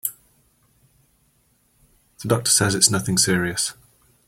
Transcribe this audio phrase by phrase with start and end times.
[2.23, 3.75] The doctor says it's nothing serious.